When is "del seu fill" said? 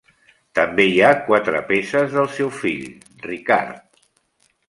2.17-2.89